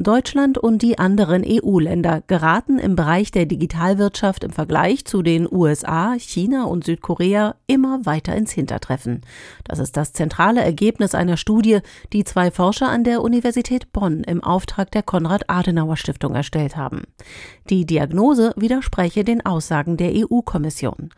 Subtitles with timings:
[0.00, 6.14] Deutschland und die anderen EU-Länder geraten im Bereich der Digitalwirtschaft im Vergleich zu den USA,
[6.16, 9.22] China und Südkorea immer weiter ins Hintertreffen.
[9.64, 11.80] Das ist das zentrale Ergebnis einer Studie,
[12.12, 17.02] die zwei Forscher an der Universität Bonn im Auftrag der Konrad-Adenauer-Stiftung erstellt haben.
[17.68, 21.10] Die Diagnose widerspreche den Aussagen der EU-Kommission.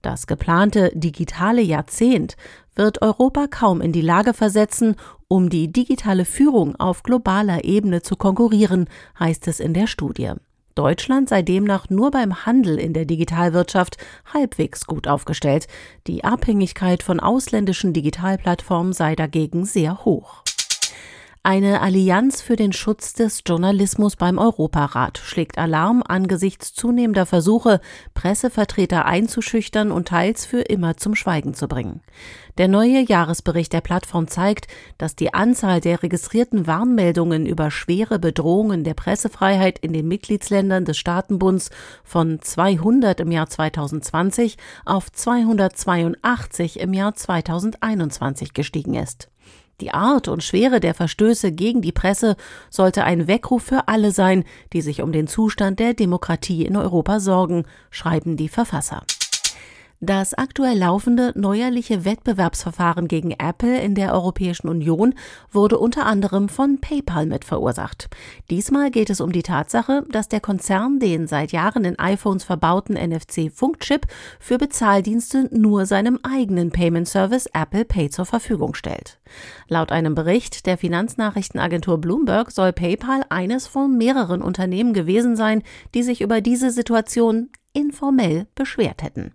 [0.00, 2.36] Das geplante digitale Jahrzehnt
[2.76, 4.94] wird Europa kaum in die Lage versetzen,
[5.28, 8.88] um die digitale Führung auf globaler Ebene zu konkurrieren,
[9.20, 10.32] heißt es in der Studie.
[10.74, 13.96] Deutschland sei demnach nur beim Handel in der Digitalwirtschaft
[14.32, 15.66] halbwegs gut aufgestellt.
[16.06, 20.44] Die Abhängigkeit von ausländischen Digitalplattformen sei dagegen sehr hoch.
[21.44, 27.80] Eine Allianz für den Schutz des Journalismus beim Europarat schlägt Alarm angesichts zunehmender Versuche,
[28.12, 32.02] Pressevertreter einzuschüchtern und teils für immer zum Schweigen zu bringen.
[32.58, 34.66] Der neue Jahresbericht der Plattform zeigt,
[34.98, 40.98] dass die Anzahl der registrierten Warnmeldungen über schwere Bedrohungen der Pressefreiheit in den Mitgliedsländern des
[40.98, 41.70] Staatenbunds
[42.02, 49.30] von 200 im Jahr 2020 auf 282 im Jahr 2021 gestiegen ist.
[49.80, 52.36] Die Art und Schwere der Verstöße gegen die Presse
[52.68, 57.20] sollte ein Weckruf für alle sein, die sich um den Zustand der Demokratie in Europa
[57.20, 59.04] sorgen, schreiben die Verfasser.
[60.00, 65.14] Das aktuell laufende neuerliche Wettbewerbsverfahren gegen Apple in der Europäischen Union
[65.50, 68.08] wurde unter anderem von PayPal mit verursacht.
[68.48, 72.94] Diesmal geht es um die Tatsache, dass der Konzern den seit Jahren in iPhones verbauten
[72.94, 74.06] NFC-Funkchip
[74.38, 79.18] für Bezahldienste nur seinem eigenen Payment Service Apple Pay zur Verfügung stellt.
[79.66, 86.04] Laut einem Bericht der Finanznachrichtenagentur Bloomberg soll PayPal eines von mehreren Unternehmen gewesen sein, die
[86.04, 89.32] sich über diese Situation informell beschwert hätten.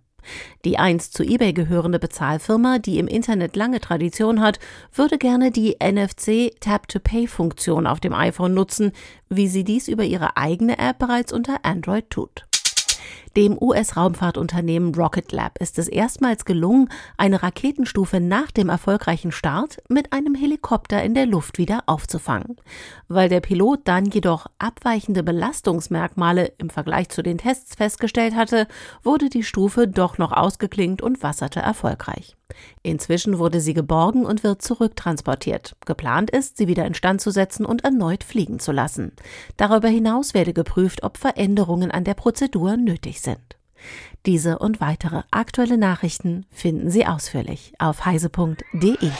[0.65, 4.59] Die einst zu eBay gehörende Bezahlfirma, die im Internet lange Tradition hat,
[4.93, 8.91] würde gerne die NFC Tap-to-Pay-Funktion auf dem iPhone nutzen,
[9.29, 12.45] wie sie dies über ihre eigene App bereits unter Android tut.
[13.35, 20.13] Dem US-Raumfahrtunternehmen Rocket Lab ist es erstmals gelungen, eine Raketenstufe nach dem erfolgreichen Start mit
[20.13, 22.57] einem Helikopter in der Luft wieder aufzufangen.
[23.07, 28.67] Weil der Pilot dann jedoch abweichende Belastungsmerkmale im Vergleich zu den Tests festgestellt hatte,
[29.01, 32.35] wurde die Stufe doch noch ausgeklingt und wasserte erfolgreich.
[32.81, 35.75] Inzwischen wurde sie geborgen und wird zurücktransportiert.
[35.85, 39.13] Geplant ist, sie wieder instand zu setzen und erneut fliegen zu lassen.
[39.57, 43.57] Darüber hinaus werde geprüft, ob Veränderungen an der Prozedur nötig sind.
[44.25, 49.11] Diese und weitere aktuelle Nachrichten finden Sie ausführlich auf heise.de.